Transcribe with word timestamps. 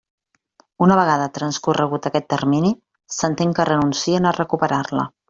Una 0.85 0.95
vegada 0.99 1.27
transcorregut 1.35 2.09
aquest 2.11 2.27
termini 2.37 2.73
s'entén 3.19 3.55
que 3.61 3.69
renuncien 3.73 4.31
a 4.31 4.37
recuperar-la. 4.43 5.07